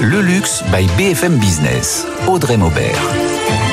[0.00, 2.04] Le luxe by BFM Business.
[2.26, 3.69] Audrey Maubert.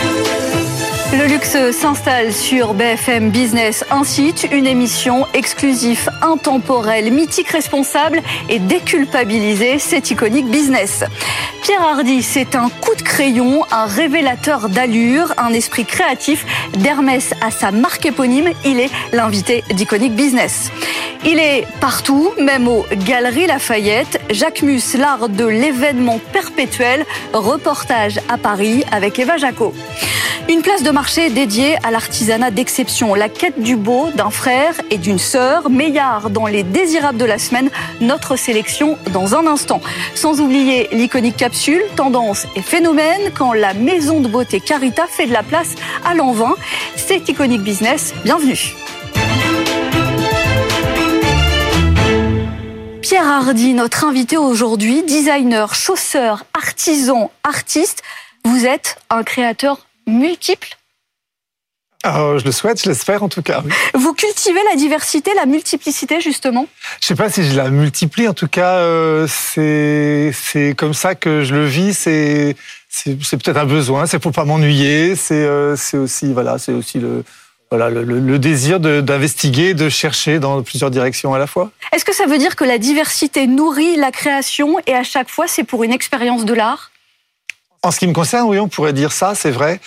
[1.14, 8.60] Le luxe s'installe sur BFM Business, un site, une émission exclusive, intemporelle, mythique, responsable et
[8.60, 9.80] déculpabilisée.
[9.80, 11.06] C'est iconique business.
[11.64, 16.46] Pierre Hardy, c'est un coup de crayon, un révélateur d'allure, un esprit créatif.
[16.74, 20.72] D'Hermès à sa marque éponyme, il est l'invité d'Iconic Business.
[21.26, 24.20] Il est partout, même aux Galeries Lafayette.
[24.30, 27.06] Jacques Mus, l'art de l'événement perpétuel.
[27.34, 29.74] Reportage à Paris avec Eva Jaco.
[30.50, 34.98] Une place de marché dédiée à l'artisanat d'exception, la quête du beau d'un frère et
[34.98, 37.70] d'une sœur, Meillard dans les désirables de la semaine,
[38.02, 39.80] notre sélection dans un instant.
[40.16, 45.34] Sans oublier l'iconique capsule, tendance et phénomène, quand la maison de beauté Carita fait de
[45.34, 46.56] la place à l'envin.
[46.96, 48.74] C'est Iconique Business, bienvenue.
[53.04, 58.02] Pierre Hardy, notre invité aujourd'hui, designer, chausseur, artisan, artiste.
[58.46, 60.76] Vous êtes un créateur multiple
[62.06, 63.64] je le souhaite, je l'espère en tout cas.
[63.94, 66.68] Vous cultivez la diversité, la multiplicité justement?
[67.02, 71.44] Je sais pas si je la multiplie, en tout cas euh, c'est comme ça que
[71.44, 71.94] je le vis.
[71.94, 72.56] C'est
[73.06, 75.16] peut-être un besoin, c'est pour pas m'ennuyer.
[75.16, 77.24] C'est euh, aussi voilà, c'est aussi le
[77.70, 81.72] voilà le, le désir d'investiguer, de, de chercher dans plusieurs directions à la fois.
[81.92, 85.48] Est-ce que ça veut dire que la diversité nourrit la création et à chaque fois
[85.48, 86.92] c'est pour une expérience de l'art?
[87.84, 89.80] En ce qui me concerne, oui, on pourrait dire ça, c'est vrai,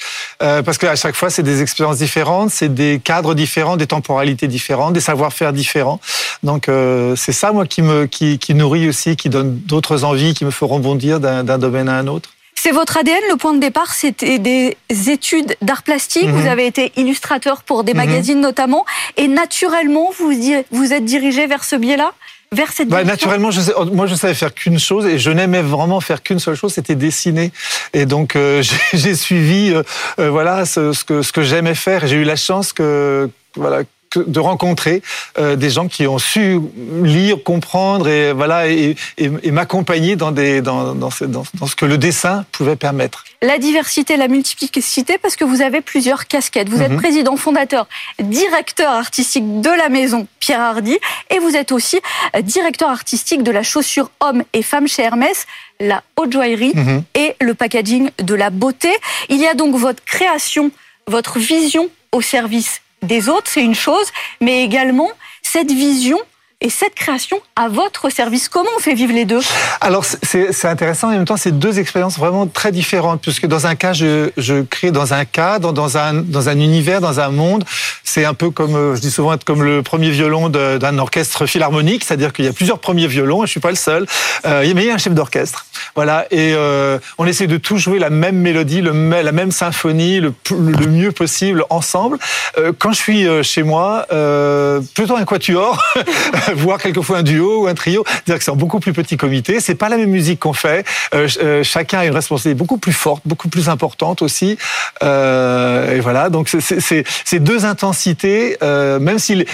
[0.43, 4.49] euh, parce qu'à chaque fois, c'est des expériences différentes, c'est des cadres différents, des temporalités
[4.49, 6.01] différentes, des savoir-faire différents.
[6.43, 10.35] Donc, euh, c'est ça, moi, qui me qui, qui nourrit aussi, qui donne d'autres envies,
[10.35, 12.31] qui me feront bondir d'un domaine à un autre.
[12.63, 13.17] C'est votre ADN.
[13.31, 16.29] Le point de départ, c'était des études d'art plastique.
[16.29, 16.47] Vous mhm.
[16.49, 17.99] avez été illustrateur pour des mhm.
[17.99, 18.85] magazines notamment.
[19.17, 20.31] Et naturellement, vous
[20.71, 22.13] vous êtes dirigé vers ce biais-là?
[22.53, 25.63] Vers cette bah, Naturellement, je sais, moi je savais faire qu'une chose et je n'aimais
[25.63, 27.53] vraiment faire qu'une seule chose, c'était dessiner.
[27.93, 29.83] Et donc euh, j'ai suivi euh,
[30.19, 32.07] euh, voilà ce, ce, que ce que j'aimais faire.
[32.07, 33.83] J'ai eu la chance que voilà
[34.17, 35.03] de rencontrer
[35.39, 36.59] euh, des gens qui ont su
[37.03, 38.97] lire, comprendre et voilà et,
[39.53, 43.25] m'accompagner dans, dans, dans, ce, dans, ce que le dessin pouvait permettre.
[43.43, 46.69] La diversité, la multiplicité, parce que vous avez plusieurs casquettes.
[46.69, 46.99] Vous êtes mhm.
[46.99, 47.87] président fondateur,
[48.19, 50.99] directeur artistique de la maison Pierre Hardy,
[51.31, 52.01] et vous êtes aussi
[52.37, 55.47] euh, directeur artistique de la chaussure homme et femme chez Hermès
[55.79, 57.05] la haute joaillerie mhm.
[57.15, 58.91] et le packaging de la beauté.
[59.29, 60.71] Il y a donc votre création,
[61.07, 64.07] votre vision au service des autres, c'est une chose,
[64.41, 65.11] mais également
[65.43, 66.19] cette vision
[66.61, 68.49] et cette création à votre service.
[68.49, 69.41] Comment on fait vivre les deux?
[69.81, 73.75] Alors c'est intéressant en même temps c'est deux expériences vraiment très différentes puisque dans un
[73.75, 77.65] cas je, je crée dans un cadre, dans un dans un univers, dans un monde.
[78.05, 81.47] C'est un peu comme euh, je dis souvent être comme le premier violon d'un orchestre
[81.47, 84.07] philharmonique, c'est-à-dire qu'il y a plusieurs premiers violons et je suis pas le seul.
[84.47, 87.79] Euh, mais il y a un chef d'orchestre, voilà et euh, on essaie de tout
[87.79, 88.93] jouer la même mélodie, le,
[89.23, 92.19] la même symphonie, le, le mieux possible ensemble.
[92.59, 95.83] Euh, quand je suis euh, chez moi, euh, plutôt un quatuor.
[96.55, 99.61] voir quelquefois un duo ou un trio, dire que c'est en beaucoup plus petit comité.
[99.61, 100.87] C'est pas la même musique qu'on fait.
[101.15, 104.59] Euh, euh, chacun a une responsabilité beaucoup plus forte, beaucoup plus importante aussi.
[105.03, 109.45] Euh, et voilà, donc c'est deux intensités, euh, même si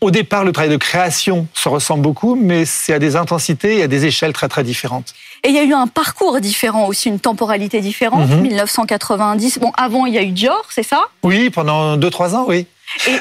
[0.00, 3.82] au départ le travail de création se ressemble beaucoup, mais c'est à des intensités et
[3.82, 5.14] à des échelles très très différentes.
[5.44, 8.28] Et il y a eu un parcours différent aussi, une temporalité différente.
[8.28, 9.56] 1990.
[9.56, 9.62] Mhm.
[9.62, 11.02] Bon, avant il y a eu Dior, c'est ça?
[11.22, 12.66] Oui, pendant deux trois ans, oui.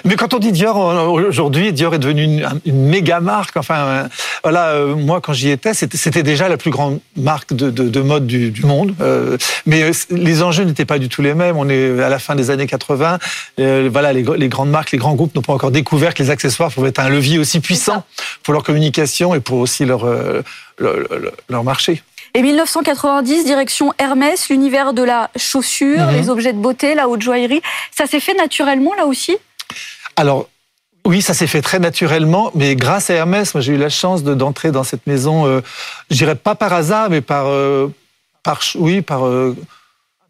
[0.06, 3.58] Mais quand on dit Dior aujourd'hui, Dior est devenu une, une méga marque.
[3.58, 4.08] Enfin, euh,
[4.44, 8.02] voilà, euh, moi quand j'y étais, c'était déjà la plus grande marque de, de, de
[8.02, 8.96] mode du, du monde.
[9.02, 11.58] Euh, mais les enjeux n'étaient pas du tout les mêmes.
[11.58, 13.20] On est à la fin des années 80.
[13.58, 16.72] voilà, les, les, grandes marques, les grands groupes n'ont pas encore découvert que les accessoires
[16.72, 18.04] pouvaient être un levier aussi puissant
[18.44, 20.06] pour leur communication et pour aussi leur
[20.80, 20.96] leur,
[21.50, 22.04] leur marché.
[22.34, 26.14] Et 1990, direction Hermès, l'univers de la chaussure, mhm.
[26.14, 27.62] les objets de beauté, la haute joaillerie.
[27.96, 29.38] Ça s'est fait naturellement là aussi?
[30.18, 30.50] Alors,
[31.06, 34.24] oui, ça s'est fait très naturellement, mais grâce à Hermès, moi j'ai eu la chance
[34.24, 35.62] d'entrer dans cette maison, euh,
[36.10, 37.88] je dirais pas par hasard, mais par, euh,
[38.44, 39.56] par oui, par euh,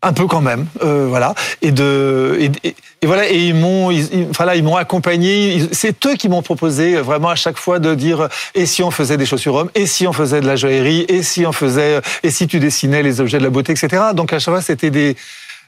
[0.03, 1.33] un peu quand même, voilà.
[1.63, 4.29] Et de et, voilà, et ils m'ont, ils
[4.77, 5.67] accompagné.
[5.71, 9.17] C'est eux qui m'ont proposé vraiment à chaque fois de dire et si on faisait
[9.17, 12.29] des chaussures hommes, et si on faisait de la joaillerie, et si on faisait, et
[12.29, 14.03] si tu dessinais les objets de la beauté, etc.
[14.13, 15.15] Donc à chaque fois c'était des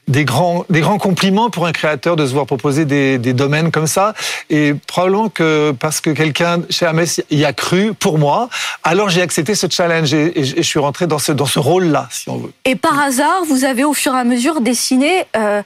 [0.08, 3.70] des grands, des grands compliments pour un créateur de se voir proposer des, des domaines
[3.70, 4.14] comme ça.
[4.48, 8.48] Et probablement que parce que quelqu'un chez Hermès y a cru pour moi,
[8.82, 12.28] alors j'ai accepté ce challenge et, je suis rentré dans ce, dans ce rôle-là, si
[12.28, 12.52] on veut.
[12.64, 15.62] Et par hasard, vous avez au fur et à mesure dessiné euh,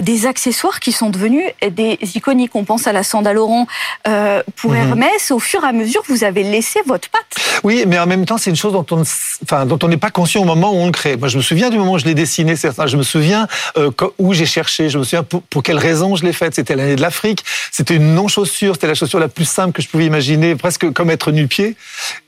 [0.00, 2.54] des accessoires qui sont devenus des iconiques.
[2.54, 3.66] On pense à la sandale Laurent
[4.08, 4.78] euh, pour mhm.
[4.78, 5.30] Hermès.
[5.30, 7.36] Au fur et à mesure, vous avez laissé votre patte.
[7.62, 10.10] Oui, mais en même temps, c'est une chose dont on, enfin, dont on n'est pas
[10.10, 11.16] conscient au moment où on le crée.
[11.16, 12.86] Moi, je me souviens du moment où je l'ai dessiné, certains.
[12.86, 14.88] Je me souviens euh, où j'ai cherché.
[14.88, 16.54] Je me souviens pour, pour quelle raison je l'ai faite.
[16.54, 17.44] C'était l'année de l'Afrique.
[17.70, 18.74] C'était une non-chaussure.
[18.74, 21.76] C'était la chaussure la plus simple que je pouvais imaginer, presque comme être nu-pied.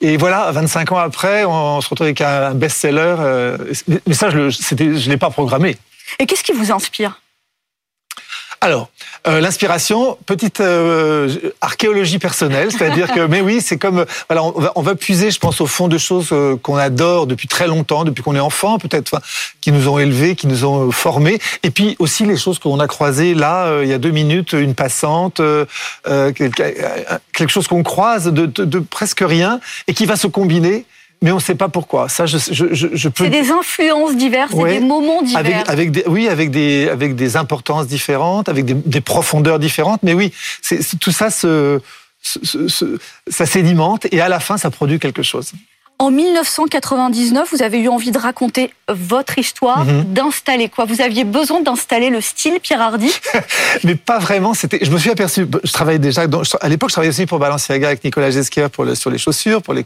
[0.01, 3.17] Et voilà, 25 ans après, on, se retrouve avec un best-seller.
[3.19, 3.59] Euh,
[4.07, 5.77] mais ça, je ne l'ai pas programmé.
[6.19, 7.22] Et qu'est-ce qui vous inspire?
[8.63, 8.91] Alors,
[9.27, 11.29] euh, l'inspiration, petite euh,
[11.61, 15.41] archéologie personnelle, c'est-à-dire que, mais oui, c'est comme, voilà, on va, on va, puiser, je
[15.41, 18.79] pense, au fond de choses euh, qu'on adore depuis très longtemps, depuis qu'on est enfant,
[18.79, 19.21] peut-être,
[19.61, 22.87] qui nous ont élevés, qui nous ont formés, et puis aussi les choses qu'on a
[22.87, 25.41] croisées là, il y a deux minutes, une passante,
[26.05, 30.85] quelque chose qu'on croise de, de, de presque rien et qui va se combiner
[31.23, 32.09] mais on ne sait pas pourquoi.
[32.09, 33.25] Ça, je, je, je, peux.
[33.25, 35.39] C'est des influences diverses, des moments divers.
[35.39, 40.03] Avec, avec des, oui, avec des, avec des importances différentes, avec des, des profondeurs différentes.
[40.03, 41.81] Mais oui, c'est, tout ça se,
[42.23, 45.53] ça sédimente et à la fin, ça produit quelque chose.
[46.03, 50.03] En 1999, vous avez eu envie de raconter votre histoire, mhm.
[50.13, 50.85] d'installer quoi?
[50.85, 53.15] Vous aviez besoin d'installer le style Pierre Hardy?
[53.85, 54.53] Mais pas vraiment.
[54.53, 54.81] C'était.
[54.85, 55.47] Je me suis aperçu.
[55.63, 56.23] Je travaillais déjà.
[56.61, 59.63] à l'époque, je travaillais aussi pour Balenciaga avec Nicolas Gesquier pour le, sur les chaussures,
[59.63, 59.85] pour les,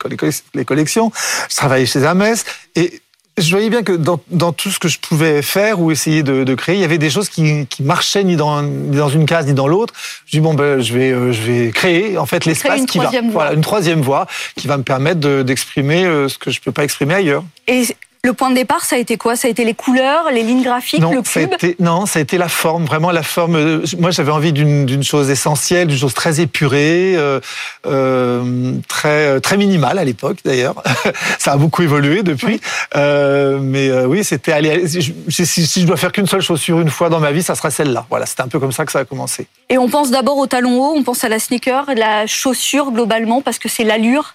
[0.55, 1.13] les collections.
[1.51, 2.47] Je travaillais chez Hermès
[2.77, 3.03] et
[3.39, 6.45] je voyais bien que dans, dans, tout ce que je pouvais faire ou essayer de,
[6.45, 9.27] de créer, il y avait des choses qui, qui marchaient ni dans, ni dans une
[9.27, 9.93] case ni dans l'autre.
[10.27, 13.11] Je dis bon ben je vais euh, je vais créer en fait l'espace qui va
[13.31, 16.85] voilà une troisième voie qui va me permettre d'exprimer euh, ce que je peux pas
[16.85, 17.45] exprimer ailleurs.
[17.69, 17.85] Et
[18.27, 19.37] le point de départ, ça a été quoi?
[19.37, 22.05] Ça a été les couleurs, les lignes graphiques, non, le cube ça a été, Non,
[22.05, 23.57] ça a été la forme, vraiment la forme.
[23.57, 27.41] Euh, moi, j'avais envie d'une chose essentielle, d'une chose très épurée, euh,
[27.87, 30.83] euh, très très minimale à l'époque d'ailleurs.
[31.39, 32.61] ça a beaucoup évolué depuis.
[32.97, 34.87] Euh, mais oui, c'était aller.
[34.89, 37.71] Si, si, je dois faire qu'une seule chaussure une fois dans ma vie, ça sera
[37.71, 38.07] celle-là.
[38.11, 39.47] Voilà, c'était un peu comme ça que ça a commencé.
[39.71, 43.41] Et on pense d'abord au talon haut, on pense à la sneaker, la chaussure globalement,
[43.41, 44.35] parce que c'est l'allure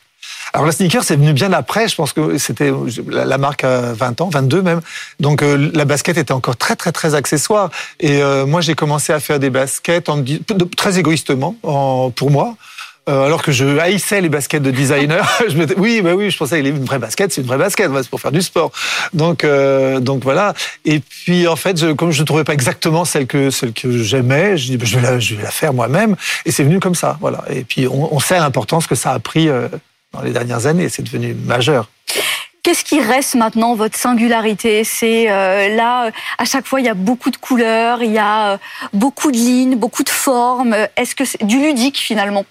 [0.53, 1.87] alors la sneaker, c'est venu bien après.
[1.87, 2.71] Je pense que c'était
[3.07, 4.81] la marque à 20 ans, 22 même.
[5.19, 7.69] Donc euh, la basket était encore très très très accessoire.
[7.99, 10.23] Et euh, moi, j'ai commencé à faire des baskets en,
[10.75, 11.55] très égoïstement
[12.15, 12.55] pour moi.
[13.09, 16.37] Euh, alors que je haïssais les baskets de designer, je me oui, bah oui, je
[16.37, 18.71] pensais que une vraie basket, c'est une vraie basket, c'est pour faire du sport.
[19.13, 19.43] Donc,
[20.01, 20.53] donc voilà.
[20.85, 24.03] Et puis en fait, je, comme je ne trouvais pas exactement celle que celle que
[24.03, 26.15] j'aimais, je dis, bah, je vais la, je vais la faire moi-même.
[26.45, 27.43] Et c'est venu comme ça, voilà.
[27.49, 29.49] Et puis on, on sait l'importance que ça a pris
[30.13, 30.89] dans les dernières années.
[30.89, 31.89] C'est devenu majeur.
[32.63, 34.83] Qu'est-ce qui reste maintenant votre singularité?
[34.83, 38.51] C'est euh, là, à chaque fois, il y a beaucoup de couleurs, il y a
[38.51, 38.57] euh,
[38.93, 40.75] beaucoup de lignes, beaucoup de formes.
[40.95, 42.45] Est-ce que c'est du ludique finalement?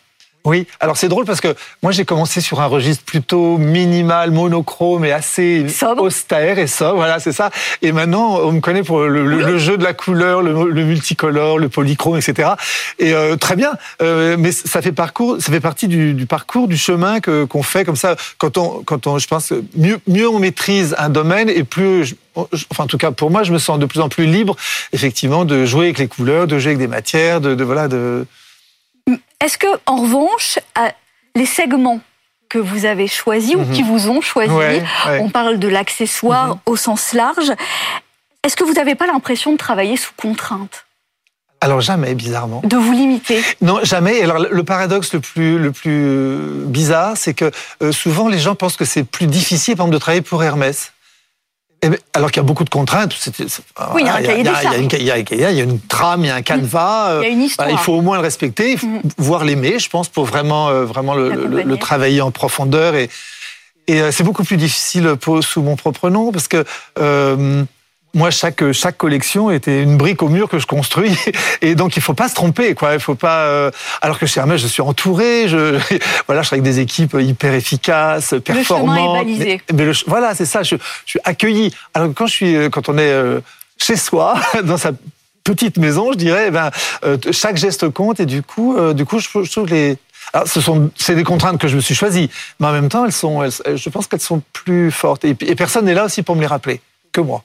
[0.45, 5.05] Oui, alors c'est drôle parce que moi j'ai commencé sur un registre plutôt minimal, monochrome
[5.05, 5.67] et assez
[5.99, 7.51] austère et ça, voilà, c'est ça.
[7.83, 12.17] Et maintenant on me connaît pour le, jeu de la couleur, le, multicolore, le polychrome,
[12.17, 12.51] etc.
[12.99, 16.79] Et euh, très bien, euh, mais ça fait parcours, ça fait partie du, parcours, du
[16.79, 18.17] chemin que qu'on fait comme ça.
[18.39, 22.15] Quand on, quand on, je pense, mieux, mieux on maîtrise un domaine et plus
[22.71, 24.57] enfin en tout cas pour moi, je me sens de plus en plus libre,
[24.95, 28.27] effectivement, de jouer avec les couleurs, de jouer avec des matières, de, de voilà, de
[29.41, 30.59] est-ce que, en revanche,
[31.35, 32.01] les segments
[32.49, 33.89] que vous avez choisis ou qui mhm.
[33.89, 34.53] vous ont choisi,
[35.21, 36.61] on parle de l'accessoire mhm.
[36.67, 37.53] au sens large,
[38.45, 40.87] est-ce que vous n'avez pas l'impression de travailler sous contrainte?
[41.63, 42.63] Alors jamais, bizarrement.
[42.65, 43.43] De vous limiter?
[43.61, 44.23] Non, jamais.
[44.23, 47.51] Alors le paradoxe le plus le plus bizarre, c'est que
[47.83, 50.93] euh, souvent les gens pensent que c'est plus difficile, par exemple, de travailler pour Hermès.
[51.83, 53.15] Eh ben, alors qu'il y a beaucoup de contraintes.
[53.95, 54.77] oui, il y a un cahier des charges.
[54.93, 57.21] Il y, a une trame, il y a un canevas.
[57.21, 57.71] Il y a une histoire.
[57.71, 59.01] il faut au moins le respecter, mm.
[59.17, 62.95] voire l'aimer, je pense, pour vraiment, euh, vraiment le, travailler en profondeur.
[62.95, 63.09] Et,
[63.87, 66.65] et euh, c'est beaucoup plus difficile sous mon propre nom, parce que
[66.99, 67.65] euh,
[68.13, 71.17] moi, chaque chaque collection était une brique au mur que je construis,
[71.63, 72.95] et donc il faut pas se tromper, quoi.
[72.95, 73.43] Il faut pas.
[73.43, 73.71] Euh,
[74.03, 75.79] alors que chez Hermès, je suis entouré, je
[76.27, 78.97] voilà, je suis avec des équipes hyper efficaces, performantes.
[78.97, 79.63] Le chemin est balisé.
[79.73, 80.63] Mais, voilà, c'est ça.
[80.63, 81.73] Je, je, suis accueilli.
[81.95, 83.41] Alors quand je suis, quand on est euh,
[83.79, 84.91] chez soi, dans sa
[85.45, 86.71] petite maison, je dirais, eh ben
[87.05, 89.99] euh, chaque geste compte, et du coup, du coup, je, je trouve les
[90.33, 93.05] alors, ce sont, c'est des contraintes que je me suis choisies, mais en même temps,
[93.05, 95.25] elles sont, je pense qu'elles sont plus fortes.
[95.25, 96.81] et personne n'est là aussi pour me les rappeler
[97.13, 97.43] que moi.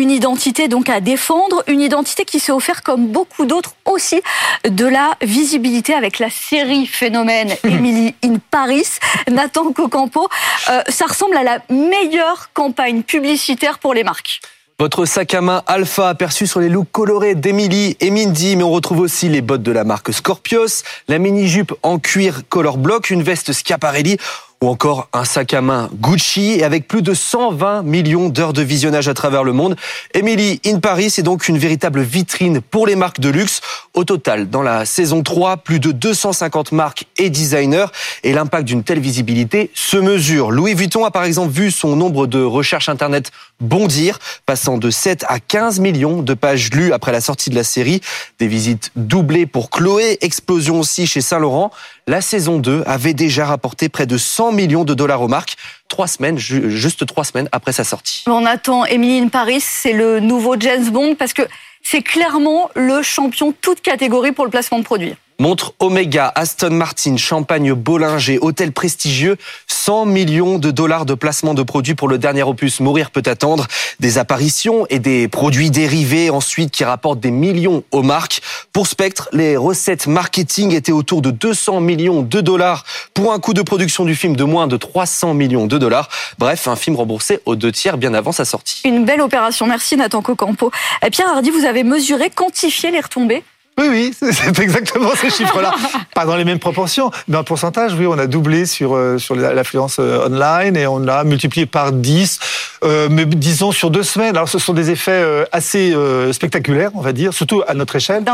[0.00, 4.22] Une identité donc à défendre, une identité qui s'est offert comme beaucoup d'autres aussi
[4.66, 8.86] de la visibilité avec la série phénomène Emily in Paris,
[9.30, 10.26] Nathan Cocampo.
[10.70, 14.40] Euh, ça ressemble à la meilleure campagne publicitaire pour les marques.
[14.78, 18.70] Votre sac à main Alpha aperçu sur les looks colorés d'Emily et Mindy, mais on
[18.70, 23.22] retrouve aussi les bottes de la marque Scorpios, la mini-jupe en cuir color block, une
[23.22, 24.16] veste Schiaparelli
[24.62, 28.60] ou encore un sac à main Gucci et avec plus de 120 millions d'heures de
[28.60, 29.74] visionnage à travers le monde.
[30.12, 33.62] Emily in Paris est donc une véritable vitrine pour les marques de luxe.
[33.94, 37.86] Au total, dans la saison 3, plus de 250 marques et designers
[38.22, 40.50] et l'impact d'une telle visibilité se mesure.
[40.50, 45.24] Louis Vuitton a par exemple vu son nombre de recherches internet bondir, passant de 7
[45.28, 48.02] à 15 millions de pages lues après la sortie de la série.
[48.38, 51.70] Des visites doublées pour Chloé, explosion aussi chez Saint-Laurent.
[52.10, 55.54] La saison 2 avait déjà rapporté près de 100 millions de dollars aux marques,
[55.86, 58.24] trois semaines, juste trois semaines après sa sortie.
[58.26, 61.42] On attend Emily in Paris, c'est le nouveau James Bond parce que
[61.84, 65.14] c'est clairement le champion toute catégorie pour le placement de produits.
[65.40, 71.62] Montre Omega, Aston Martin, Champagne Bollinger, hôtel prestigieux, 100 millions de dollars de placement de
[71.62, 73.66] produits pour le dernier opus Mourir peut attendre,
[74.00, 78.42] des apparitions et des produits dérivés ensuite qui rapportent des millions aux marques.
[78.74, 83.54] Pour Spectre, les recettes marketing étaient autour de 200 millions de dollars pour un coût
[83.54, 86.10] de production du film de moins de 300 millions de dollars.
[86.38, 88.82] Bref, un film remboursé aux deux tiers bien avant sa sortie.
[88.84, 89.66] Une belle opération.
[89.66, 90.70] Merci Nathan Cocampo.
[91.10, 93.42] Pierre Hardy, vous avez mesuré, quantifié les retombées?
[93.80, 95.74] Oui, oui, c'est exactement ces chiffres-là.
[96.14, 99.34] Pas dans les mêmes proportions, mais en pourcentage, oui, on a doublé sur, euh, sur
[99.34, 102.38] l'affluence euh, online et on a multiplié par 10,
[102.84, 104.36] euh, mais disons sur deux semaines.
[104.36, 105.94] Alors ce sont des effets assez
[106.32, 108.24] spectaculaires, on va dire, surtout à notre échelle,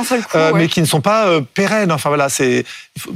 [0.54, 1.92] mais qui ne sont pas pérennes.
[1.92, 2.64] Enfin voilà, c'est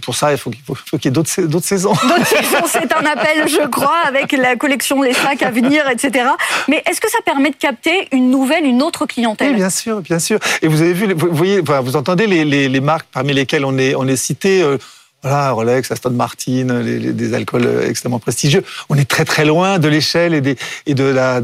[0.02, 1.28] pour ça, il faut qu'il faut, qu'il y ait d'autres
[1.64, 1.92] saisons.
[2.02, 6.28] D'autres saisons, c'est un appel, je crois, avec la collection Les Sacs à venir, etc.
[6.68, 9.50] Mais est-ce que ça permet de capter une nouvelle, une autre clientèle?
[9.50, 10.38] Oui, bien sûr, bien sûr.
[10.62, 14.06] Et vous avez vu, vous voyez, vous entendez les, marques parmi lesquelles on est, on
[14.16, 14.78] cité euh,
[15.22, 18.64] voilà, Rolex, Aston Martin, des alcools euh, extrêmement prestigieux.
[18.88, 21.40] On est très très loin de l'échelle et, de, la,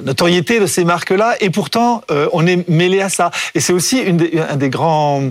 [0.00, 1.36] notoriété de ces marques-là.
[1.40, 3.30] Et pourtant, euh, on est mêlé à ça.
[3.54, 4.02] Et c'est aussi
[4.48, 5.30] un des grands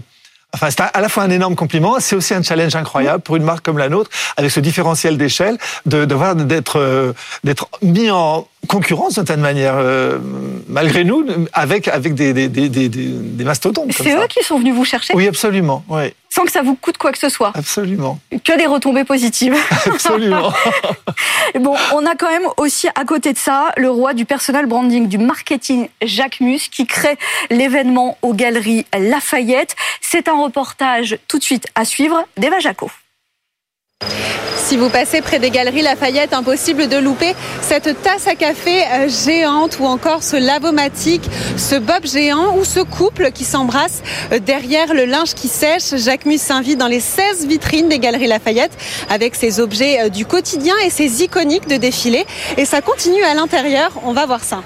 [0.54, 3.44] Enfin, c'est à la fois un énorme compliment, c'est aussi un challenge incroyable pour une
[3.44, 9.26] marque comme la nôtre, avec ce différentiel d'échelle, de, d'être d'être mis en concurrence d'une
[9.26, 10.20] certaine manière, euh,
[10.68, 13.92] malgré nous, avec avec des des, des, des, des mastodontes.
[13.94, 15.14] C'est eux qui sont venus vous chercher?
[15.16, 15.84] Oui, absolument.
[15.90, 16.14] Oui.
[16.30, 17.52] Sans que ça vous coûte quoi que ce soit?
[17.56, 18.20] Absolument.
[18.44, 19.56] Que des retombées positives.
[19.86, 20.54] Absolument.
[21.60, 25.08] bon, on a quand même aussi à côté de ça le roi du personal branding,
[25.08, 27.18] du marketing, Jacques Mus, qui crée
[27.50, 29.76] l'événement aux Galeries Lafayette.
[30.02, 32.92] C'est un reportage tout de suite à suivre d'Eva Jaco.
[34.68, 39.08] Si vous passez près des galeries Lafayette, impossible de louper cette tasse à café euh,
[39.08, 41.24] géante ou encore ce lavomatique,
[41.56, 45.96] ce bob géant ou ce couple qui s'embrasse euh, derrière le linge qui sèche.
[45.96, 48.78] Jacques Mus s'invite dans les 16 vitrines des galeries Lafayette
[49.10, 52.26] avec ses objets euh, du quotidien et ses iconiques de défilé.
[52.58, 53.92] Et ça continue à l'intérieur.
[54.04, 54.64] On va voir ça.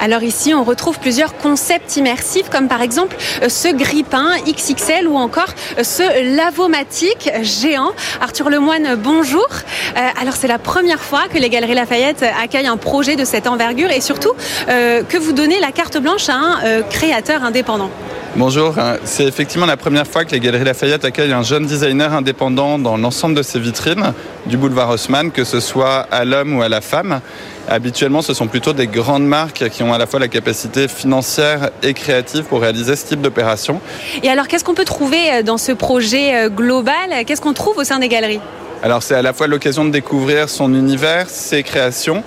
[0.00, 5.16] Alors ici, on retrouve plusieurs concepts immersifs, comme par exemple euh, ce grippin XXL ou
[5.16, 7.92] encore euh, ce lavomatique géant.
[8.20, 9.46] Arthur Lemoine, bonjour.
[9.50, 13.46] Euh, alors c'est la première fois que les Galeries Lafayette accueillent un projet de cette
[13.46, 14.32] envergure et surtout
[14.66, 17.90] que vous donnez la carte blanche à un créateur indépendant.
[18.34, 22.78] Bonjour, c'est effectivement la première fois que les Galeries Lafayette accueillent un jeune designer indépendant
[22.78, 24.14] dans l'ensemble de ses vitrines
[24.46, 27.20] du boulevard Haussmann, que ce soit à l'homme ou à la femme.
[27.68, 31.68] Habituellement, ce sont plutôt des grandes marques qui ont à la fois la capacité financière
[31.82, 33.82] et créative pour réaliser ce type d'opération.
[34.22, 37.26] Et alors, qu'est-ce qu'on peut trouver euh, dans ce projet euh, global?
[37.26, 38.40] Qu'est-ce qu'on trouve au sein des galeries?
[38.82, 42.24] Alors, c'est à la fois l'occasion de découvrir son univers, ses créations,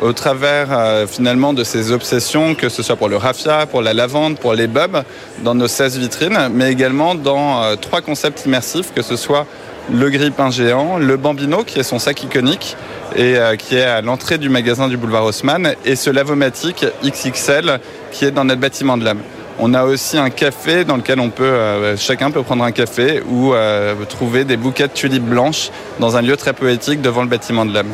[0.00, 3.94] au travers euh, finalement de ses obsessions, que ce soit pour le raffia, pour la
[3.94, 5.02] lavande, pour les bubs,
[5.42, 9.46] dans nos 16 vitrines, mais également dans trois concepts immersifs, que ce soit
[9.92, 12.76] le grippin géant, le bambino qui est son sac iconique
[13.16, 17.80] et euh, qui est à l'entrée du magasin du boulevard Haussmann et ce lavomatique XXL
[18.12, 19.20] qui est dans notre bâtiment de l'âme.
[19.58, 23.22] On a aussi un café dans lequel on peut, euh, chacun peut prendre un café
[23.28, 27.28] ou euh, trouver des bouquets de tulipes blanches dans un lieu très poétique devant le
[27.28, 27.90] bâtiment de l'âme.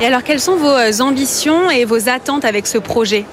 [0.00, 3.24] Et alors, quelles sont vos ambitions et vos attentes avec ce projet?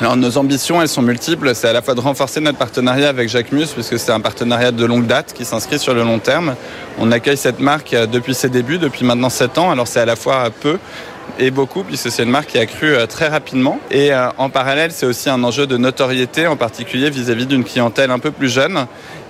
[0.00, 1.54] Alors, nos ambitions, elles sont multiples.
[1.54, 4.70] C'est à la fois de renforcer notre partenariat avec Jacques Mus, puisque c'est un partenariat
[4.70, 6.54] de longue date qui s'inscrit sur le long terme.
[6.98, 9.70] On accueille cette marque depuis ses débuts, depuis maintenant 7 ans.
[9.70, 10.78] Alors c'est à la fois peu
[11.38, 13.78] et beaucoup, puisque c'est une marque qui a cru euh, très rapidement.
[13.90, 18.10] Et euh, en parallèle, c'est aussi un enjeu de notoriété, en particulier vis-à-vis d'une clientèle
[18.10, 18.86] un peu plus jeune.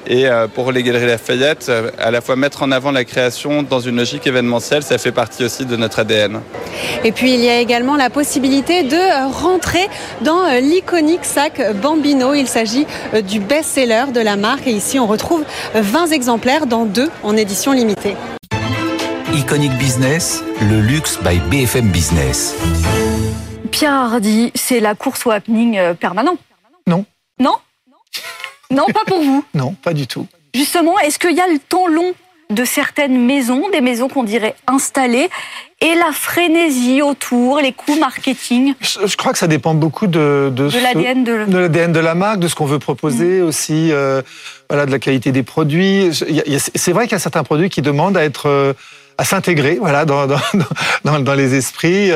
[0.07, 3.81] Et euh, pour les Galeries Lafayette, à la fois mettre en avant la création dans
[3.81, 6.41] une logique événementielle, ça fait partie aussi de notre ADN.
[7.05, 9.87] Et puis il y a également la possibilité de rentrer
[10.23, 12.33] dans l'iconique sac Bambino.
[12.33, 12.87] Il s'agit
[13.23, 17.73] du best-seller de la marque et ici on retrouve 20 exemplaires dans deux en édition
[17.73, 18.15] limitée.
[19.35, 22.57] Iconic Business, le luxe by BFM Business.
[23.71, 26.37] Pierre Hardy, c'est la course au happening euh, permanent
[26.87, 27.05] Non.
[27.39, 27.57] Non?
[28.71, 29.45] Non, pas pour vous?
[29.55, 30.27] Non, pas du tout.
[30.55, 32.15] Justement, est-ce qu'il y a le temps long
[32.51, 35.29] de certaines maisons, des maisons qu'on dirait installées,
[35.81, 38.75] et la frénésie autour, les coûts marketing?
[38.81, 41.45] Je, crois que ça dépend beaucoup de de, de l'ADN de...
[41.45, 44.23] de l'ADN de la marque, de ce qu'on veut proposer aussi, euh,
[44.71, 46.11] voilà, de la qualité des produits.
[46.75, 48.73] C'est vrai qu'il y a certains produits qui demandent à être euh,
[49.19, 50.41] à s'intégrer, voilà, dans, dans,
[51.05, 52.13] dans, dans, les esprits.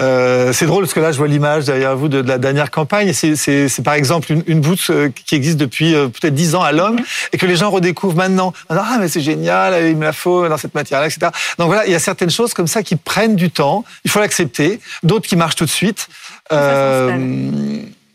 [0.00, 2.70] Euh, c'est drôle parce que là, je vois l'image derrière vous de, de, la dernière
[2.70, 3.12] campagne.
[3.12, 7.00] C'est par exemple une, une euh, qui existe depuis euh, peut-être dix ans à l'homme
[7.32, 8.52] et que les gens redécouvrent maintenant.
[8.68, 11.32] Ah, mais c'est génial, il me la faut dans cette matière-là, etc.
[11.58, 13.84] Donc voilà, il y a certaines choses comme ça qui prennent du temps.
[14.04, 14.80] Il faut l'accepter.
[15.02, 16.08] D'autres qui marchent tout de suite.
[16.52, 17.16] Euh,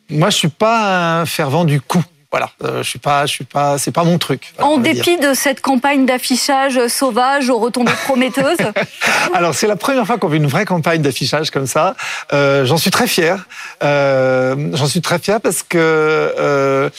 [0.09, 3.43] moi, je suis pas un fervent du coup voilà, euh, je suis pas, je suis
[3.43, 4.53] pas, c'est pas mon truc.
[4.59, 8.57] En dépit de cette campagne d'affichage sauvage aux retombées prometteuses.
[9.33, 11.95] Alors c'est la première fois qu'on fait une vraie campagne d'affichage comme ça.
[12.31, 13.45] Euh, j'en suis très fier.
[13.83, 16.89] Euh, j'en suis très fier parce que euh,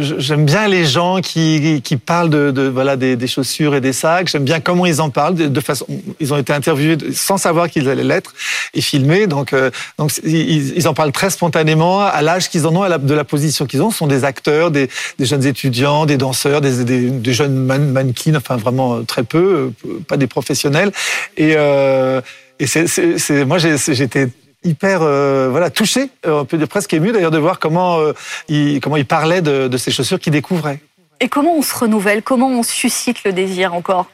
[0.00, 3.92] J'aime bien les gens qui, qui parlent de, de voilà des, des, chaussures et des
[3.92, 4.28] sacs.
[4.28, 5.34] J'aime bien comment ils en parlent.
[5.34, 5.86] De, façon,
[6.20, 8.34] ils ont été interviewés sans savoir qu'ils allaient l'être
[8.74, 9.26] et filmés.
[9.26, 12.98] Donc, euh, donc ils, en parlent très spontanément à l'âge qu'ils en ont, à la,
[12.98, 13.90] de la position qu'ils ont.
[13.90, 18.34] Ce sont des acteurs, des, des jeunes étudiants, des danseurs, des, des jeunes man, mannequins.
[18.34, 20.92] Enfin, vraiment très peu, euh, pas des professionnels.
[21.36, 22.20] Et, euh,
[22.58, 24.28] et c'est, moi, j'étais
[24.64, 28.12] hyper euh, voilà touché, euh, on peut dire presque ému d'ailleurs de voir comment euh,
[28.48, 30.80] il comment il parlait de, de ces chaussures qu'il découvrait.
[31.20, 32.22] Et comment on se renouvelle?
[32.22, 34.06] Comment on suscite le désir encore?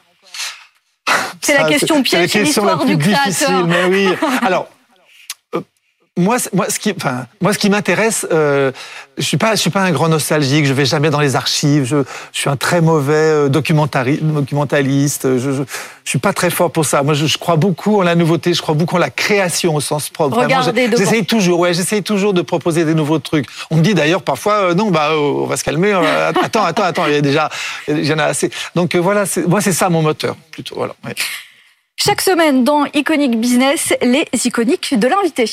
[1.41, 3.67] C'est la question piège, c'est l'histoire du créateur.
[3.67, 4.07] Mais oui.
[4.41, 4.67] Alors,
[6.17, 8.71] moi, moi, ce qui, enfin, moi, ce qui m'intéresse, euh,
[9.17, 10.65] je suis pas, je suis pas un grand nostalgique.
[10.65, 11.83] Je vais jamais dans les archives.
[11.83, 11.97] Je,
[12.31, 15.37] je suis un très mauvais euh, documentaliste.
[15.37, 17.03] Je, je, je, suis pas très fort pour ça.
[17.03, 18.53] Moi, je, je, crois beaucoup en la nouveauté.
[18.53, 20.47] Je crois beaucoup en la création au sens propre.
[20.97, 23.47] J'essaye toujours, ouais, j'essaye toujours de proposer des nouveaux trucs.
[23.69, 25.91] On me dit d'ailleurs parfois, euh, non, bah, oh, on va se calmer.
[26.33, 27.07] attends, attends, attends.
[27.07, 27.49] Il y a déjà,
[27.89, 28.49] il y en a assez.
[28.73, 30.75] Donc voilà, moi, c'est ça mon moteur plutôt.
[30.75, 30.95] Voilà.
[31.03, 31.13] Ouais.
[31.97, 35.45] Chaque semaine dans Iconic Business, les iconiques de l'invité.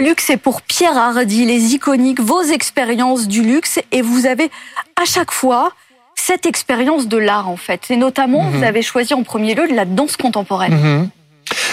[0.00, 4.50] Le luxe est pour Pierre Hardy, les iconiques, vos expériences du luxe et vous avez
[4.96, 5.72] à chaque fois
[6.14, 7.90] cette expérience de l'art en fait.
[7.90, 8.56] Et notamment, mm -hmm.
[8.56, 10.74] vous avez choisi en premier lieu de la danse contemporaine.
[10.74, 11.08] Mm -hmm.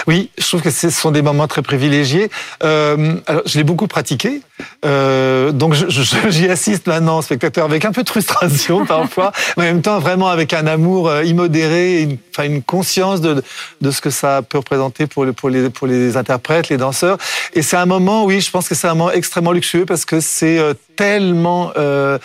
[0.08, 2.30] Oui, je trouve que ce sont des moments très privilégiés.
[2.64, 4.42] Euh, alors, je l'ai beaucoup pratiqué,
[4.86, 5.74] euh, donc
[6.30, 10.30] j'y assiste maintenant, spectateur, avec un peu de frustration parfois, mais en même temps vraiment
[10.30, 13.44] avec un amour euh, immodéré, enfin une conscience de,
[13.82, 17.18] de ce que ça peut représenter pour les, pour les, pour les interprètes, les danseurs.
[17.54, 20.20] Et c'est un moment, oui, je pense que c'est un moment extrêmement luxueux parce que
[20.20, 22.18] c'est euh, tellement euh,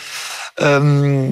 [0.60, 1.28] euh,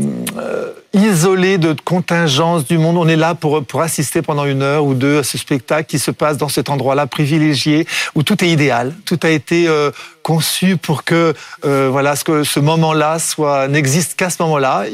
[0.92, 2.96] isolé de contingence du monde.
[2.96, 5.98] On est là pour, pour assister pendant une heure ou deux à ce spectacle qui
[5.98, 9.90] se passe dans cet endroit-là privilégié où tout est idéal, tout a été euh,
[10.22, 14.84] conçu pour que euh, voilà ce que ce moment-là soit n'existe qu'à ce moment-là.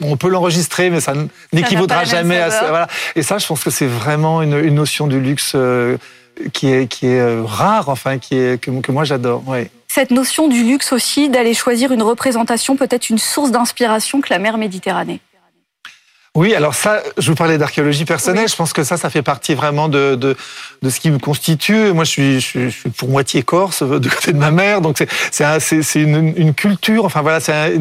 [0.00, 1.14] On peut l'enregistrer, mais ça
[1.52, 2.66] n'équivaudra jamais à ça.
[2.68, 2.88] Voilà.
[3.14, 5.96] Et ça, je pense que c'est vraiment une, une, notion du luxe euh,
[6.52, 9.42] qui est qui est euh, rare, enfin qui est que, moi j'adore.
[9.88, 14.38] Cette notion du luxe aussi, d'aller choisir une représentation, peut-être une source d'inspiration que la
[14.38, 15.20] mer Méditerranée.
[16.34, 18.44] Oui, alors ça, je vous parlais d'archéologie personnelle.
[18.44, 18.50] Oui.
[18.50, 20.34] Je pense que ça, ça fait partie vraiment de, de,
[20.80, 21.92] de ce qui me constitue.
[21.92, 24.80] Moi, je suis, je suis, je suis pour moitié corse de côté de ma mère,
[24.80, 24.96] donc
[25.30, 27.04] c'est c'est une, une culture.
[27.04, 27.78] Enfin voilà, c'est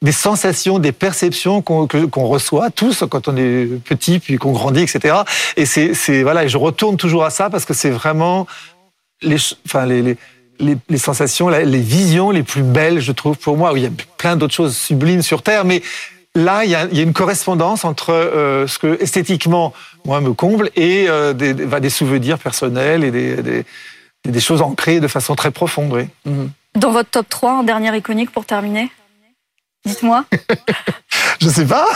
[0.00, 4.82] des sensations, des perceptions qu'on qu reçoit tous quand on est petit, puis qu'on grandit,
[4.82, 5.16] etc.
[5.58, 8.46] Et c'est voilà, et je retourne toujours à ça parce que c'est vraiment
[9.20, 10.16] les, enfin les, les
[10.60, 13.72] les, les, sensations, les visions les plus belles, je trouve, pour moi.
[13.74, 15.82] Il y a plein d'autres choses sublimes sur Terre, mais
[16.34, 19.72] là, il y a, il y a une correspondance entre euh, ce que esthétiquement,
[20.04, 23.64] moi, me comble et euh, des, des, des, souvenirs personnels et des, des,
[24.24, 25.92] des, choses ancrées de façon très profonde.
[25.92, 26.08] Oui.
[26.24, 26.46] Mmh.
[26.76, 28.90] Dans votre top 3, un dernier iconique pour terminer
[29.84, 30.24] Dites-moi.
[31.40, 31.86] je sais pas.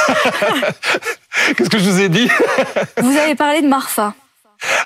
[1.57, 2.29] Qu'est-ce que je vous ai dit?
[2.99, 4.15] Vous avez parlé de Marfa.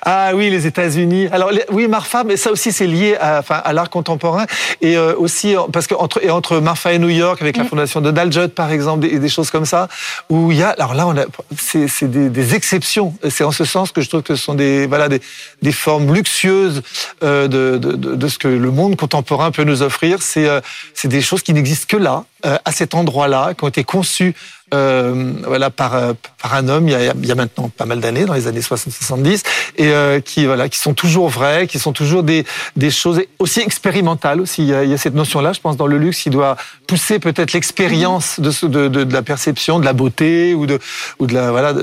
[0.03, 1.27] Ah oui, les États-Unis.
[1.31, 4.45] Alors les, oui, Marfa, mais ça aussi c'est lié à, enfin, à l'art contemporain
[4.81, 8.01] et euh, aussi parce que entre et entre Marfa et New York avec la fondation
[8.01, 9.87] de Judd par exemple et des, des, choses comme ça
[10.29, 11.25] où il y a alors là on a
[11.57, 13.13] c'est c'est des, des, exceptions.
[13.29, 15.21] C'est en ce sens que je trouve que ce sont des voilà des,
[15.61, 16.81] des formes luxueuses
[17.23, 20.21] euh, de, de, de, de, ce que le monde contemporain peut nous offrir.
[20.21, 20.61] C'est euh,
[20.93, 24.35] c'est des choses qui n'existent que là, euh, à cet endroit-là, qui ont été conçues
[24.73, 28.25] euh, voilà par euh, par un homme il y a, il maintenant pas mal d'années
[28.25, 29.43] dans les années 60-70
[29.77, 33.59] et euh, qui voilà qui sont toujours vrais qui sont toujours des des choses aussi
[33.59, 34.63] expérimentales aussi.
[34.63, 36.57] Il y a, il cette notion là je pense dans le luxe qui doit
[36.87, 40.79] pousser peut-être l'expérience de, de, de la perception de la beauté ou de
[41.19, 41.73] ou de la voilà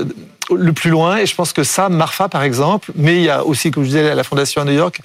[0.53, 1.17] le plus loin.
[1.17, 3.89] Et je pense que ça Marfa par exemple mais il y a aussi comme je
[3.89, 5.01] disais la fondation à New York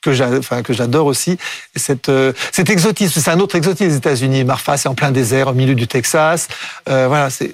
[0.00, 1.38] que j'adore aussi.
[1.76, 2.10] cette,
[2.52, 4.44] cet exotisme, c'est un autre exotisme des États-Unis.
[4.44, 6.48] Marfa, c'est en plein désert, au milieu du Texas.
[6.86, 7.52] voilà, c'est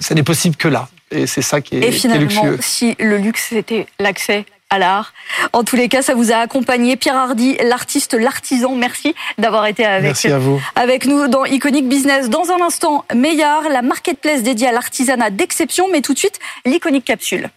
[0.00, 0.88] ça n'est possible que là.
[1.10, 2.58] Et c'est ça qui est, et finalement, luxueux.
[2.60, 5.12] si le luxe c'était l'accès à l'art.
[5.52, 6.96] En tous les cas, ça vous a accompagné.
[6.96, 10.16] Pierre Hardy, l'artiste, l'artisan, merci d'avoir été avec,
[10.76, 12.28] avec nous dans Iconic Business.
[12.30, 17.04] Dans un instant, Meillard, la marketplace dédiée à l'artisanat d'exception, mais tout de suite, l'Iconic
[17.04, 17.50] Capsule.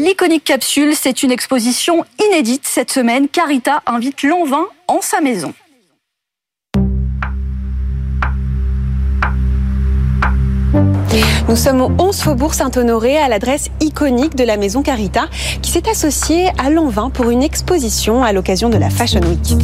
[0.00, 3.28] L'Iconic Capsule, c'est une exposition inédite cette semaine.
[3.28, 5.52] Carita invite Lanvin en sa maison.
[11.48, 15.26] Nous sommes au 11 Faubourg Saint-Honoré à l'adresse iconique de la maison Carita
[15.60, 19.56] qui s'est associée à Lanvin pour une exposition à l'occasion de la Fashion Week.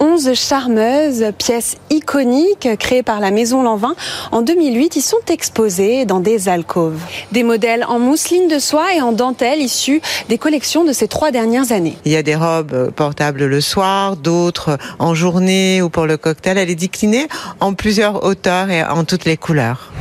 [0.00, 3.94] 11 charmeuses pièces iconiques créées par la maison Lanvin
[4.32, 7.00] en 2008 y sont exposées dans des alcôves.
[7.32, 11.30] Des modèles en mousseline de soie et en dentelle issus des collections de ces trois
[11.30, 11.98] dernières années.
[12.06, 16.56] Il y a des robes portables le soir, d'autres en journée ou pour le cocktail.
[16.56, 17.28] Elle est déclinée
[17.60, 19.92] en plusieurs hauteurs et en toutes les couleurs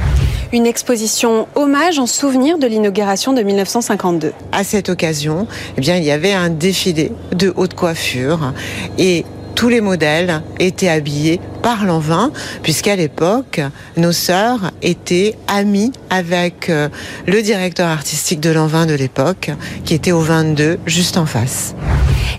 [0.54, 4.34] une exposition hommage en souvenir de l'inauguration de 1952.
[4.52, 8.54] À cette occasion, eh bien, il y avait un défilé de haute coiffure
[8.98, 9.26] et
[9.58, 12.32] tous les modèles étaient habillés par l'envin,
[12.62, 13.60] puisqu'à l'époque,
[13.98, 16.90] nos sœurs étaient amies avec euh,
[17.26, 19.50] le directeur artistique de l'envin de l'époque,
[19.84, 21.74] qui était au 22, juste en face.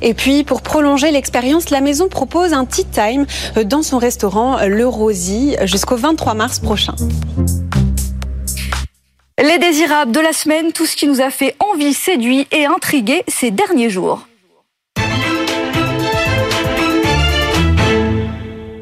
[0.01, 4.65] Et puis, pour prolonger l'expérience, la maison propose un tea time euh, dans son restaurant
[4.65, 6.95] Le Rosy jusqu'au 23 mars prochain.
[9.41, 13.23] Les désirables de la semaine, tout ce qui nous a fait envie, séduit et intrigué
[13.29, 14.27] ces derniers jours.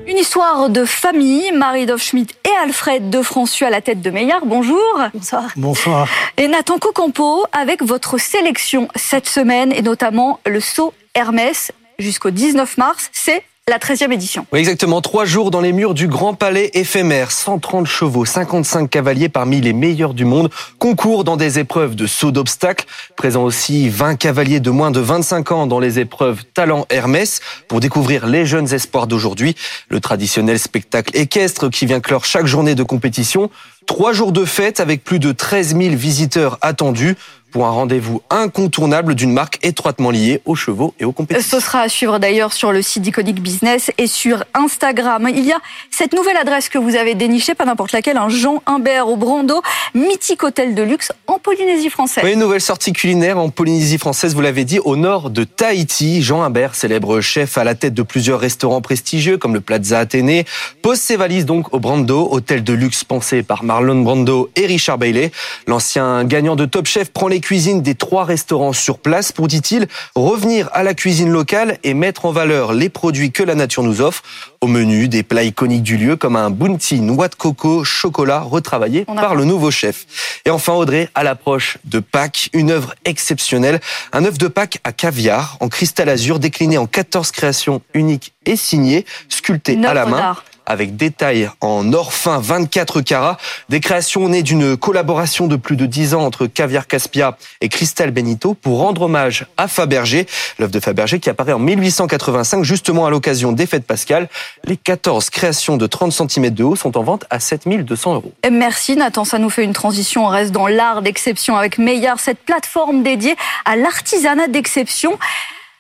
[0.06, 4.46] Une histoire de famille, Marie-Dove Schmidt et Alfred de François à la tête de Meillard.
[4.46, 4.80] Bonjour.
[5.12, 5.52] Bonsoir.
[5.56, 6.08] Bonsoir.
[6.38, 12.78] Et Nathan Cocampo avec votre sélection cette semaine et notamment le saut Hermès jusqu'au 19
[12.78, 13.10] mars.
[13.12, 14.46] C'est la 13e édition.
[14.52, 15.00] Exactement.
[15.00, 17.32] Trois jours dans les murs du Grand Palais éphémère.
[17.32, 22.30] 130 chevaux, 55 cavaliers parmi les meilleurs du monde concourent dans des épreuves de saut
[22.30, 22.86] d'obstacles.
[23.16, 27.80] Présent aussi 20 cavaliers de moins de 25 ans dans les épreuves Talent Hermès pour
[27.80, 29.56] découvrir les jeunes espoirs d'aujourd'hui.
[29.88, 33.50] Le traditionnel spectacle équestre qui vient clore chaque journée de compétition.
[33.86, 37.16] Trois jours de fête avec plus de 13 000 visiteurs attendus
[37.56, 41.58] pour un rendez-vous incontournable d'une marque étroitement liée aux chevaux et aux compétitions.
[41.58, 45.26] Ce sera à suivre d'ailleurs sur le site d'Iconic Business et sur Instagram.
[45.34, 45.58] Il y a
[45.90, 49.62] cette nouvelle adresse que vous avez dénichée, pas n'importe laquelle, un Jean Humbert au Brando,
[49.94, 52.24] mythique hôtel de luxe en Polynésie française.
[52.24, 56.20] Oui, une nouvelle sortie culinaire en Polynésie française, vous l'avez dit, au nord de Tahiti.
[56.20, 60.44] Jean Humbert, célèbre chef à la tête de plusieurs restaurants prestigieux comme le Plaza Athénée,
[60.82, 64.98] pose ses valises donc au Brando, hôtel de luxe pensé par Marlon Brando et Richard
[64.98, 65.32] Bailey.
[65.66, 69.86] L'ancien gagnant de Top Chef prend les cuisine des trois restaurants sur place pour, dit-il,
[70.16, 74.00] revenir à la cuisine locale et mettre en valeur les produits que la nature nous
[74.00, 74.24] offre.
[74.66, 79.04] Au menu, des plats iconiques du lieu comme un bounty noix de coco chocolat retravaillé
[79.04, 80.06] par le nouveau chef.
[80.44, 83.78] Et enfin, Audrey, à l'approche de Pâques, une œuvre exceptionnelle,
[84.12, 88.56] un œuf de Pâques à caviar en cristal azur décliné en 14 créations uniques et
[88.56, 93.38] signées, sculptées à la main avec détails en or fin 24 carats.
[93.68, 98.10] Des créations nées d'une collaboration de plus de 10 ans entre Caviar Caspia et Christelle
[98.10, 100.26] Benito pour rendre hommage à Fabergé,
[100.58, 104.28] l'œuvre de Fabergé qui apparaît en 1885 justement à l'occasion des fêtes pascales.
[104.64, 108.32] Les 14 créations de 30 cm de haut sont en vente à 7200 euros.
[108.50, 110.26] Merci Nathan, ça nous fait une transition.
[110.26, 115.18] On reste dans l'art d'exception avec Meillard, cette plateforme dédiée à l'artisanat d'exception.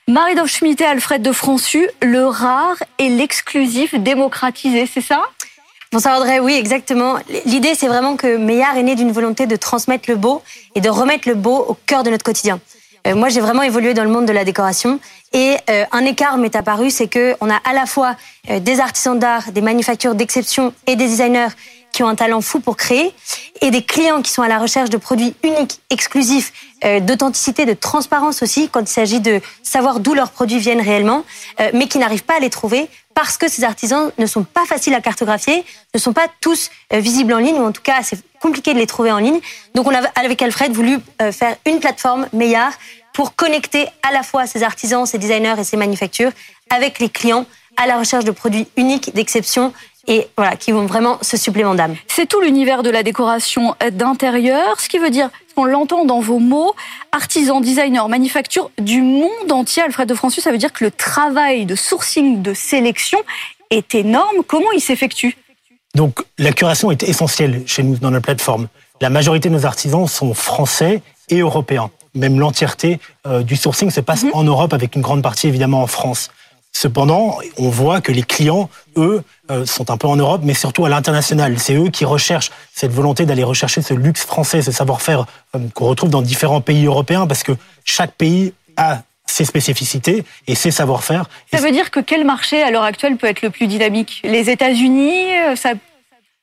[0.08, 5.22] Marie-Dove Schmitt et Alfred de Francu, le rare et l'exclusif démocratisé, c'est ça?
[5.90, 7.16] Bonsoir Audrey, oui exactement.
[7.44, 10.42] L'idée c'est vraiment que Meillard est né d'une volonté de transmettre le beau
[10.74, 12.60] et de remettre le beau au cœur de notre quotidien.
[13.06, 14.98] Euh, moi j'ai vraiment évolué dans le monde de la décoration.
[15.32, 18.16] Et euh, un écart m'est apparu, c'est que on a à la fois
[18.50, 21.48] euh, des artisans d'art, des manufactures d'exception et des designers
[21.92, 23.14] qui ont un talent fou pour créer
[23.62, 26.52] et des clients qui sont à la recherche de produits uniques, exclusifs,
[27.00, 31.24] d'authenticité, de transparence aussi quand il s'agit de savoir d'où leurs produits viennent réellement,
[31.72, 34.94] mais qui n'arrivent pas à les trouver parce que ces artisans ne sont pas faciles
[34.94, 38.20] à cartographier, ne sont pas tous euh, visibles en ligne, ou en tout cas c'est
[38.40, 39.40] compliqué de les trouver en ligne.
[39.74, 40.98] Donc on a avec Alfred voulu
[41.32, 42.72] faire une plateforme meilleure
[43.14, 46.30] pour connecter à la fois ces artisans, ces designers et ces manufactures
[46.70, 47.46] avec les clients
[47.78, 49.72] à la recherche de produits uniques, d'exception
[50.06, 51.96] et voilà, qui vont vraiment ce supplément d'âme.
[52.06, 56.38] C'est tout l'univers de la décoration d'intérieur, ce qui veut dire, on l'entend dans vos
[56.38, 56.74] mots,
[57.12, 59.82] artisans, designers, manufactures du monde entier.
[59.82, 63.18] Alfred de François, ça veut dire que le travail de sourcing, de sélection
[63.70, 64.36] est énorme.
[64.46, 65.36] Comment il s'effectue?
[65.94, 68.68] Donc la curation est essentielle chez nous dans notre plateforme.
[69.00, 71.90] La majorité de nos artisans sont français et européens.
[72.14, 75.86] même l'entièreté euh, du sourcing se passe en Europe, avec une grande partie évidemment en
[75.86, 76.30] France.
[76.78, 80.84] Cependant, on voit que les clients, eux, euh, sont un peu en Europe, mais surtout
[80.84, 81.58] à l'international.
[81.58, 85.86] C'est eux qui recherchent cette volonté d'aller rechercher ce luxe français, ce savoir-faire euh, qu'on
[85.86, 87.52] retrouve dans différents pays européens, parce que
[87.86, 91.30] chaque pays a ses spécificités et ses savoir-faire.
[91.50, 94.20] Ça veut dire que quel marché à l'heure actuelle peut être le plus dynamique?
[94.22, 95.70] Les États-Unis euh, ça...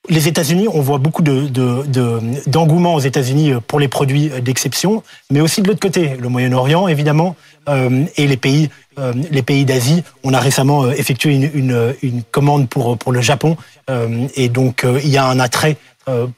[0.10, 5.02] Les États-Unis, on voit beaucoup de, de, de, d'engouement aux États-Unis pour les produits d'exception,
[5.32, 7.38] mais aussi de l'autre côté, le Moyen-Orient évidemment,
[7.70, 9.14] euh, et les pays, euh,
[9.46, 10.04] pays d'Asie.
[10.24, 13.56] On a récemment effectué une, une, commande pour, pour le Japon,
[13.90, 15.78] euh, et donc il y a un attrait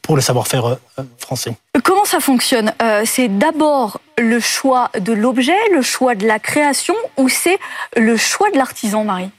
[0.04, 0.78] pour le savoir-faire
[1.18, 1.56] français.
[1.84, 2.72] Comment ça fonctionne?
[3.04, 7.58] C'est d'abord le choix de l'objet, le choix de la création, ou c'est
[7.98, 9.32] le choix de l'artisan, Marie?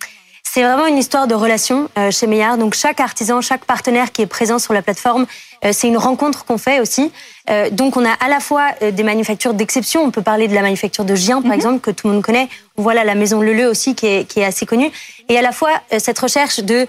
[0.56, 2.56] C'est vraiment une histoire de relation euh, chez Meillard.
[2.56, 5.26] Donc chaque artisan, chaque partenaire qui est présent sur la plateforme,
[5.72, 7.12] c'est une rencontre qu'on fait aussi.
[7.48, 10.02] Euh, donc on a à la fois des manufactures d'exception.
[10.02, 12.48] On peut parler de la manufacture de Gien, par exemple, que tout le monde connaît.
[12.76, 14.90] Voilà la maison Leleu aussi, qui est, qui est assez connue.
[15.28, 16.86] Et à la fois cette recherche de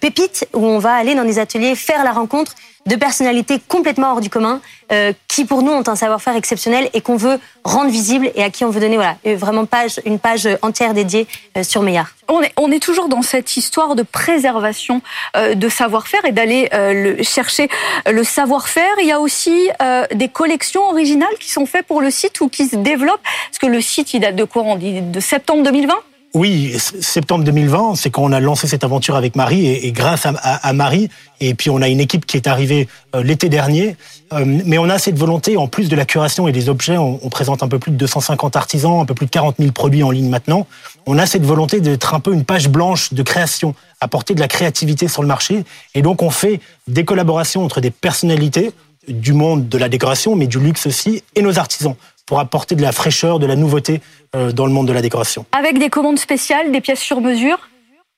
[0.00, 2.54] pépites, où on va aller dans des ateliers faire la rencontre
[2.86, 4.60] de personnalités complètement hors du commun,
[4.92, 8.50] euh, qui pour nous ont un savoir-faire exceptionnel et qu'on veut rendre visible et à
[8.50, 12.10] qui on veut donner voilà vraiment page, une page entière dédiée euh, sur Meillard.
[12.28, 15.02] On est, on est toujours dans cette histoire de préservation
[15.36, 17.68] euh, de savoir-faire et d'aller le, chercher
[18.10, 18.94] le savoir-faire.
[19.00, 19.68] Il y a aussi
[20.14, 23.22] des collections originales qui sont faites pour le site ou qui se développent.
[23.22, 25.94] Parce que le site, il date de quoi On dit de septembre 2020
[26.32, 30.72] oui, septembre 2020, c'est quand on a lancé cette aventure avec Marie et, grâce à,
[30.72, 31.08] Marie.
[31.40, 32.86] Et puis on a une équipe qui est arrivée
[33.16, 33.96] euh, l'été dernier.
[34.32, 37.18] Euh, mais on a cette volonté, en plus de la curation et des objets, on,
[37.30, 40.10] présente un peu plus de 250 artisans, un peu plus de 40 000 produits en
[40.10, 40.66] ligne maintenant.
[41.06, 44.48] On a cette volonté d'être un peu une page blanche de création, apporter de la
[44.48, 45.64] créativité sur le marché.
[45.94, 48.72] Et donc on fait des collaborations entre des personnalités
[49.08, 52.82] du monde de la décoration, mais du luxe aussi, et nos artisans pour apporter de
[52.82, 54.00] la fraîcheur, de la nouveauté
[54.36, 55.46] euh, dans le monde de la décoration.
[55.50, 57.69] Avec des commandes spéciales, des pièces sur mesure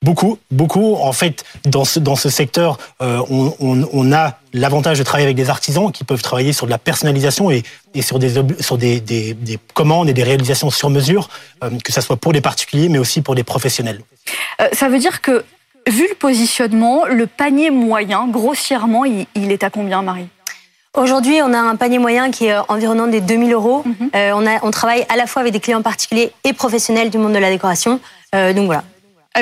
[0.03, 0.95] Beaucoup, beaucoup.
[0.95, 5.25] En fait, dans ce, dans ce secteur, euh, on, on, on, a l'avantage de travailler
[5.25, 7.63] avec des artisans qui peuvent travailler sur de la personnalisation et,
[7.95, 11.29] et sur, des, sur des, des, des, commandes et des réalisations sur mesure,
[11.63, 14.01] euh, que ce soit pour des particuliers, mais aussi pour des professionnels.
[14.61, 15.45] Euh, ça veut dire que,
[15.87, 20.27] vu le positionnement, le panier moyen, grossièrement, il, il est à combien, Marie?
[20.95, 23.83] Aujourd'hui, on a un panier moyen qui est environnant des 2000 euros.
[23.83, 24.09] Mm -hmm.
[24.15, 27.17] euh, on, a, on travaille à la fois avec des clients particuliers et professionnels du
[27.17, 27.99] monde de la décoration.
[28.35, 28.83] Euh, donc voilà.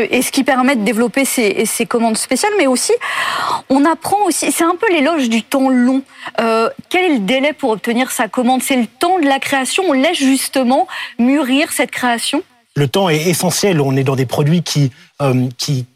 [0.09, 2.93] Et ce qui permet de développer ces, commandes spéciales, mais aussi,
[3.69, 6.01] on apprend aussi, c'est un peu l'éloge du temps long.
[6.39, 8.61] Euh, quel est le délai pour obtenir sa commande?
[8.63, 10.87] C'est le temps de la création On laisse justement
[11.19, 12.41] mûrir cette création?
[12.75, 13.81] Le temps est essentiel.
[13.81, 15.49] On est dans des produits qui, euh,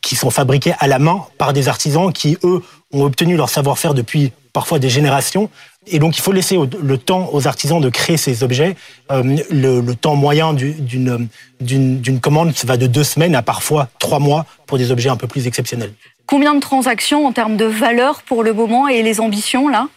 [0.04, 4.34] sont fabriqués à la main par des artisans qui, eux, ont obtenu leur savoir-faire depuis
[4.52, 5.50] parfois des générations.
[5.88, 8.76] Et donc, il faut laisser le temps aux artisans de créer ces objets.
[9.12, 14.46] Euh, le, le, temps moyen d'une commande va de deux semaines à parfois trois mois
[14.66, 15.94] pour des objets un peu plus exceptionnels.
[16.28, 19.88] Combien de transactions en termes de valeur pour le moment et les ambitions là?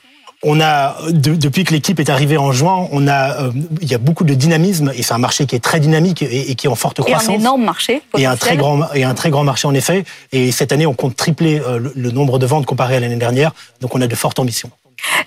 [0.44, 3.94] On a de, depuis que l'équipe est arrivée en juin, on a euh, il y
[3.94, 6.68] a beaucoup de dynamisme et c'est un marché qui est très dynamique et, et qui
[6.68, 7.28] est en forte croissance.
[7.28, 8.02] Et un énorme marché.
[8.16, 10.04] Et un très grand et un très grand marché en effet.
[10.30, 13.16] Et cette année, on compte tripler euh, le, le, nombre de ventes comparé à l'année
[13.16, 13.52] dernière.
[13.80, 14.70] Donc on a de fortes ambitions.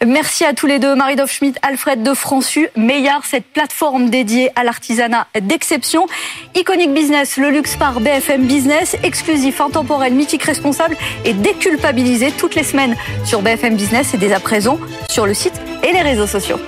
[0.06, 4.64] Merci à tous les deux, Marie-Dove Schmidt, Alfred de Francu, Meillard, cette plateforme dédiée à
[4.64, 6.08] l'artisanat d'exception.
[6.56, 12.64] Iconic Business, le luxe par BFM Business, exclusif, intemporel, mythique, responsable et déculpabilisé toutes les
[12.64, 14.80] semaines sur BFM Business et dès à présent
[15.10, 16.60] sur le site et les réseaux sociaux.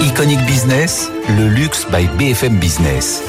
[0.00, 3.22] Iconic Business, le luxe by BFM Business.